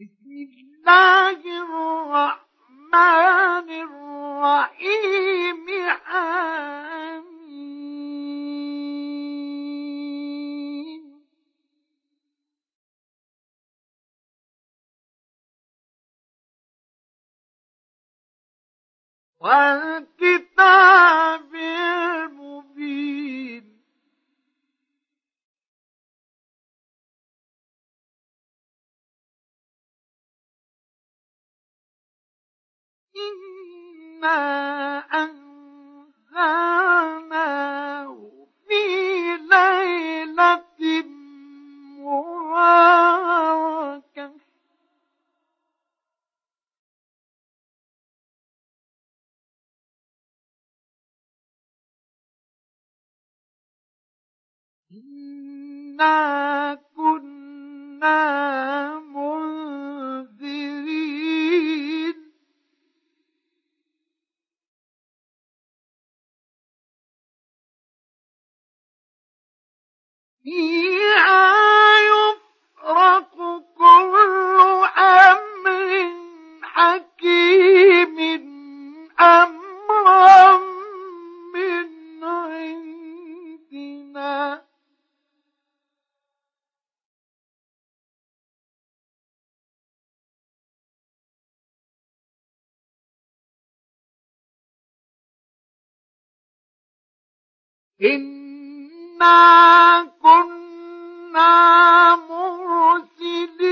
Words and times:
بسم 0.00 0.26
الله 0.26 1.62
الرحمن 1.62 3.70
الرحيم. 3.70 5.66
حميم. 5.90 7.24
والكتاب 19.40 21.54
إنا 33.24 34.38
أنزلناه 36.34 38.16
في 38.68 38.82
ليلة 39.50 40.64
مباركة 42.94 44.26
إنا 54.92 55.23
إنا 98.02 99.34
كنا 100.22 102.16
مرسلين 102.16 103.64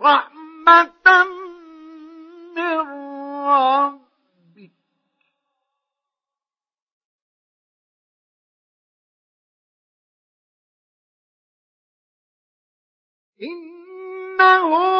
رحمة 0.00 1.24
من 2.56 2.78
ربك 3.46 4.72
إنه 14.40 14.93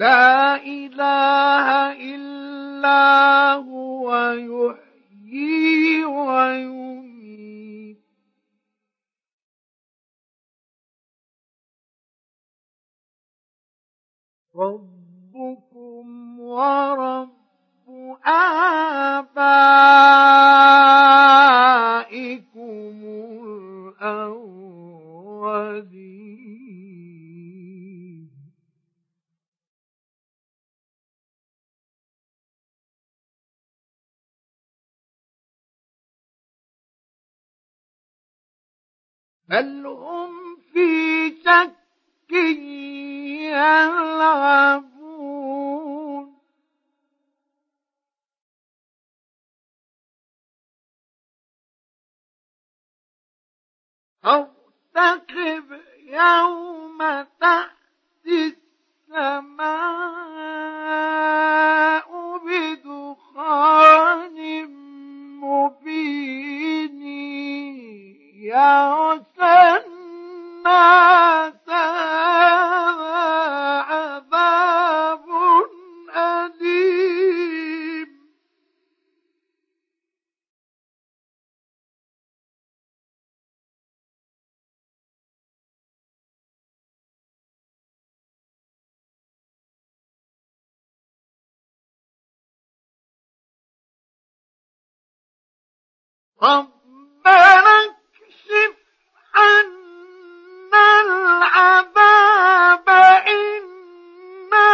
لا 0.00 0.56
إله 0.56 1.92
إلا 1.92 3.52
هو 3.52 4.32
يحيي 4.32 6.04
ويميت. 6.04 8.00
ربكم 14.56 16.40
ورب 16.40 17.30
آبائكم. 18.24 18.70
بل 39.50 39.86
هم 39.86 40.56
في 40.72 41.30
شك 41.44 42.32
يلعبون. 43.50 44.30
ارتقب 54.24 55.80
يوم 56.06 56.98
تأتي 57.40 58.56
السماء 59.10 59.80
بدخان 62.46 64.38
مبين. 65.40 67.02
يغشى 68.40 68.99
ربنا 96.42 97.84
اكشف 97.84 98.74
عنا 99.34 101.00
العذاب 101.00 102.88
إنا 103.28 104.70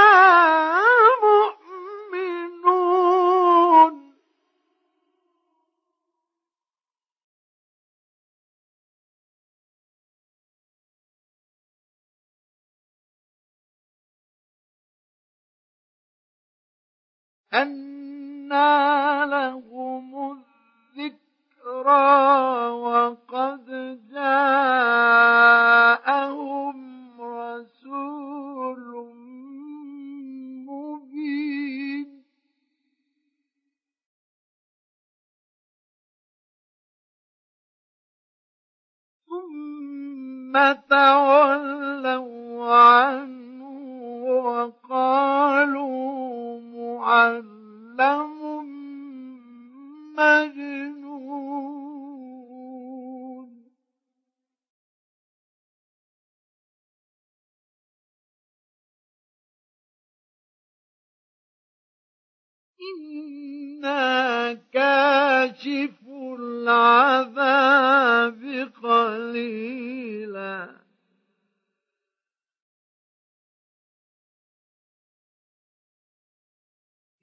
مؤمنون. 2.13 2.87
أنا 17.55 19.27
لهم 19.27 20.26
الذكرى 21.67 22.71
وقد 22.71 23.67
جاءهم 24.13 25.57
رسول 27.21 28.87
مبين. 30.67 32.09
ثم 39.29 40.55
تولوا 40.91 42.75
عنه 42.75 43.71
وقالوا 44.47 45.97
معلم 46.61 48.31
مجنون. 50.17 51.06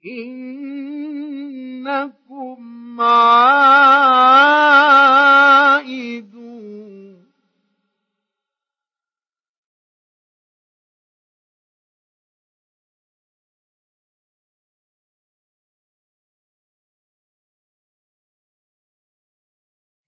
إنكم 0.06 1.80
عائدون. 3.00 4.44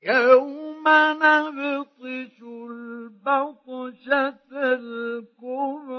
يوم 0.02 0.84
نبطش 1.22 2.42
البطشة 2.42 4.38
الكبرى 4.52 5.96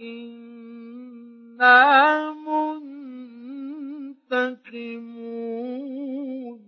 إنا 0.00 1.13
منتقمون. 4.30 6.64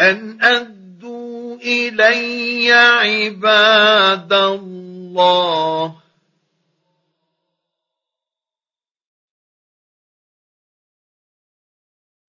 أن 0.00 0.42
أدوا 0.42 1.56
إلي 1.56 2.72
عباد 2.72 4.32
الله. 4.32 5.96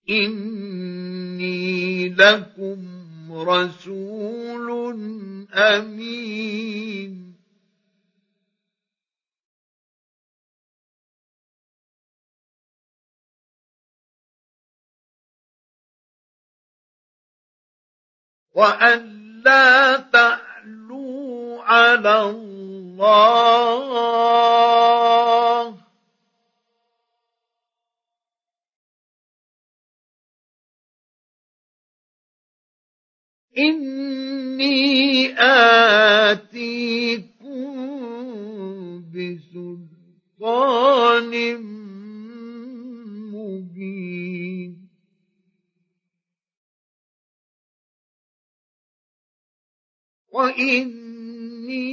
إني 0.10 2.10
لكم 2.10 2.86
رسول 3.32 4.96
أمين. 5.54 7.25
وأن 18.56 19.16
لا 19.46 19.98
تعلوا 19.98 21.62
على 21.64 22.22
الله. 22.30 23.36
إني 33.58 35.36
آتيكم 35.40 36.76
بسلطان 40.36 41.34
مبين. 43.32 44.85
وإني 50.36 51.90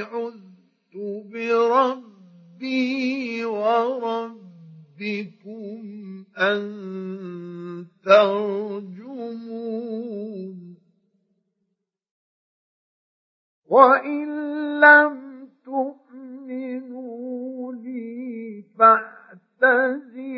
عذت 0.00 0.94
بربي 1.32 3.44
وربكم 3.44 4.46
أن 6.38 7.86
ترجمون 8.04 9.56
وإن 13.66 14.28
لم 14.80 15.48
تؤمنوا 15.64 17.72
لي 17.72 18.64
فاعتزلون 18.78 20.36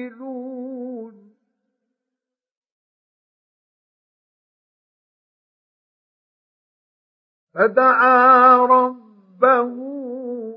فدعا 7.55 8.57
ربه 8.67 9.75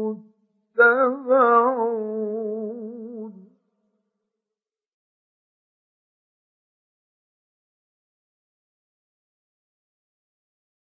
متبعون 0.02 1.72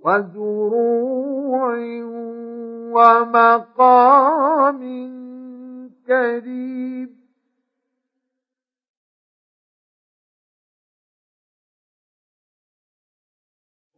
وزروع 0.00 1.76
ومقام 2.92 4.80
كريم. 6.06 7.25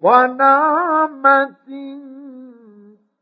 ونعمة 0.01 1.55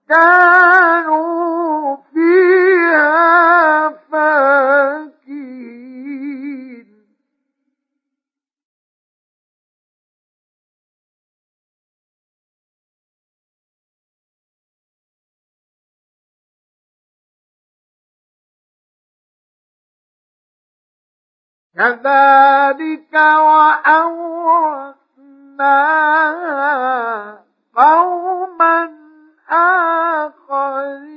كانوا 0.09 1.97
فيها 2.13 3.89
فاكين 3.89 5.17
كذلك 21.75 23.15
قوما 27.75 28.91
آخرين 29.51 31.17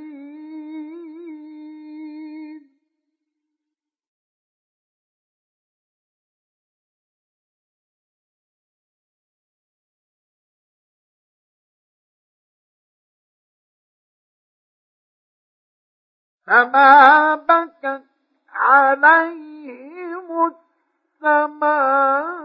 فما 16.46 17.34
بكت 17.34 18.04
عليهم 18.52 20.52
السماء 21.22 22.40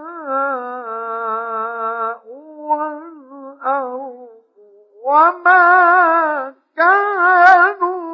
وما 5.15 6.55
كانوا 6.75 8.05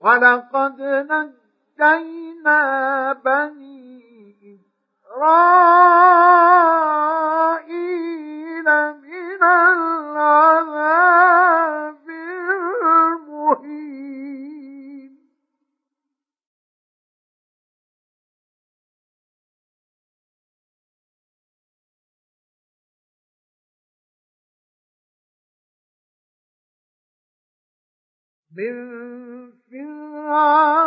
ولقد 0.00 0.82
نجد 0.82 1.45
نجينا 1.80 3.12
بني 3.12 4.00
إسرائيل 5.04 5.46
من 9.02 9.42
العذاب 10.22 10.76
المهين. 13.10 13.66
من 28.56 28.74
فرعون 29.70 30.85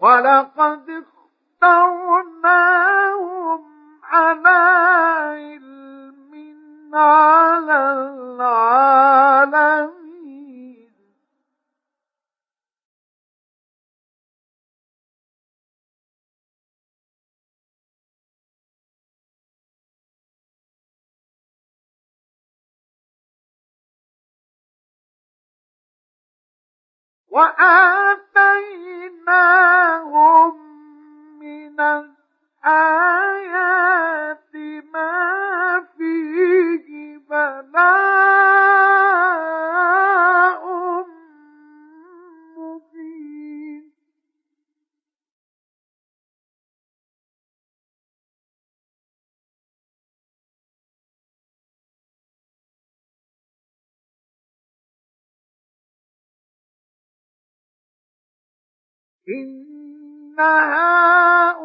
ولقد 0.00 1.04
اخترناهم 1.62 3.60
على 4.02 4.58
علم 5.34 6.32
على 6.94 7.78
العالمين 8.40 9.97
وآتيناهم 29.08 30.54
من 31.40 31.80
الآيات 32.66 33.34
ما 34.92 35.84
فيه 35.98 37.18
بلاء. 37.30 39.17
إن 59.28 59.64
هؤلاء 60.38 61.58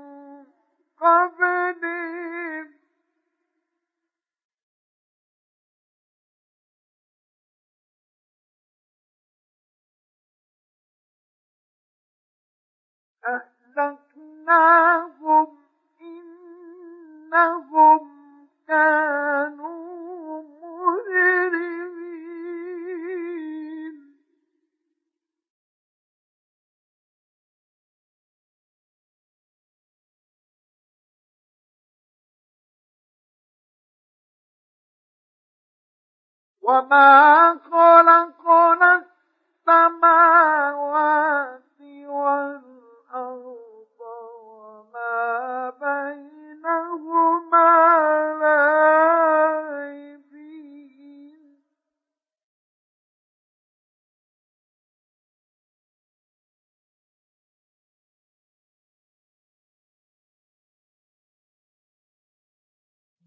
قبلهم؟ 1.01 2.67
أهلكناهم 13.77 15.49
إنهم 17.31 18.00
وما 36.63 37.59
خلقنا 37.71 39.05
السماوات 39.69 40.81
والأرض 42.07 43.57
وما 44.01 45.71
بينهما 45.81 47.71
لاعبين 49.81 50.41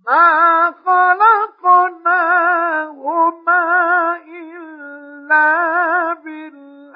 ما 0.06 0.43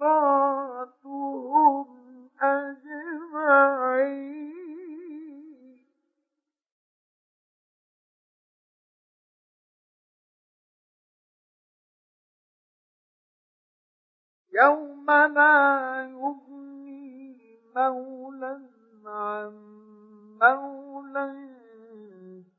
ميقاتهم 0.00 1.86
أجمعين. 2.42 4.00
يوم 14.52 15.10
لا 15.10 16.08
يغني 16.10 17.36
مولى 17.76 18.60
عن 19.06 19.52
مولى 20.42 21.50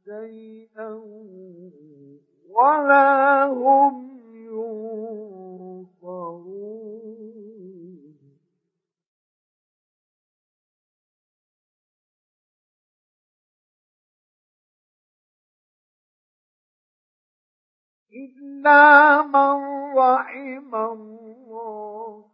شيئا 0.05 0.89
ولا 2.49 3.45
هم 3.45 4.11
ينصرون 4.35 5.30
إلا 18.61 19.21
من 19.21 19.57
رحم 19.97 20.75
الله 20.75 22.25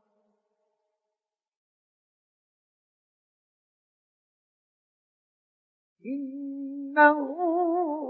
إنه 6.06 7.20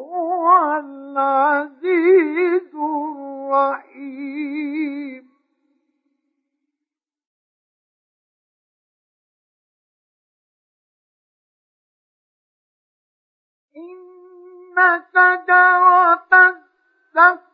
هو 0.09 0.49
العزيز 0.79 2.75
الرحيم. 2.75 4.17
إن 13.77 14.75
شجرة 15.13 16.31
الزقوم 16.49 17.46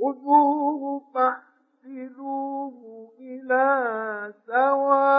خذوه 0.00 1.02
فاحملوه 1.14 3.10
إلى 3.20 4.34
سواء 4.46 5.10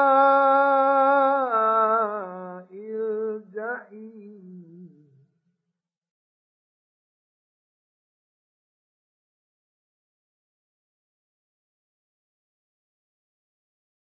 الجحيم. 2.72 4.32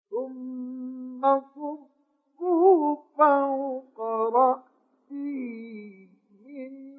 ثم 0.09 1.21
صبوا 1.39 2.95
فوق 3.17 3.99
رأسه 4.35 4.73
من 5.11 6.02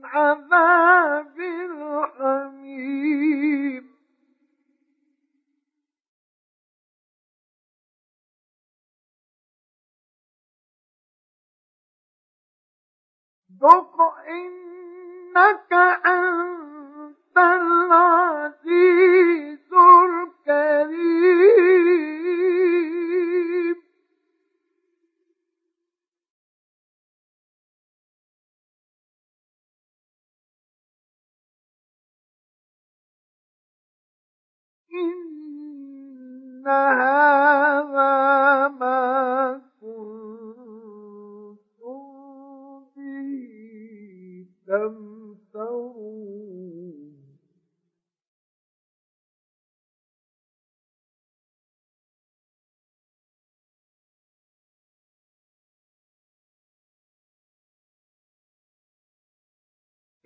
عذاب 0.04 1.40
الحميم. 2.20 3.04
ذق 13.62 14.00
إنك 14.28 15.72
أنت 16.06 16.53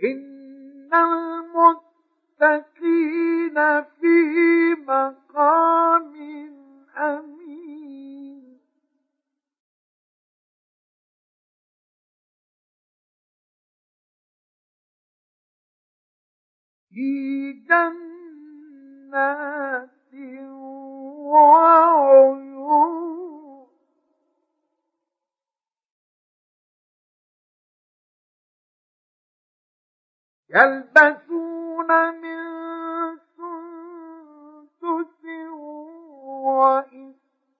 إن 0.04 0.94
المتقين 2.40 2.64
في 3.82 4.74
مقام 4.86 6.14
أمين 6.96 8.58
في 16.90 17.52
جنات 17.52 19.08
وعيون 21.30 22.48
يلبسون 30.50 31.90
من 32.14 32.38
سندس 33.36 35.24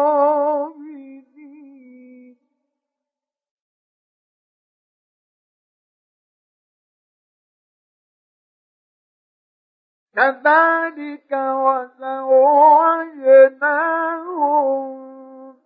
كذلك 10.16 11.32
وزوجناهم 11.32 12.16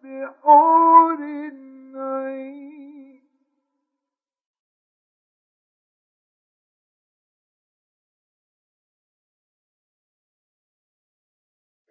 بحور 0.02 1.20
عين 1.94 2.69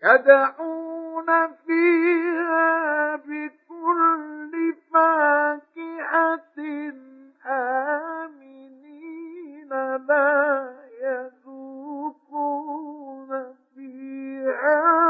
يدعون 0.04 1.30
فيها 1.68 3.16
بكل 3.16 4.76
فاكهة 4.94 6.60
آمنين 8.60 9.70
لا 10.08 10.74
يذوقون 12.22 13.32
فيها 13.76 15.09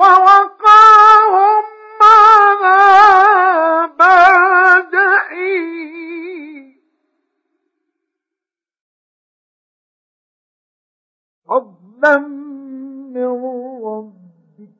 ووقاهم 0.00 1.64
عذاب 2.02 4.00
الجحيم 4.82 6.64
فضلا 11.48 12.16
من 13.14 13.30
ربك. 13.84 14.76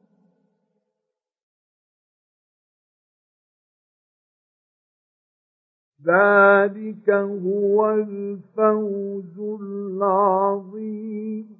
ذلك 6.07 7.09
هو 7.11 7.91
الفوز 7.91 9.37
العظيم. 9.61 11.60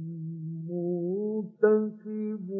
مرتكبون 1.41 2.51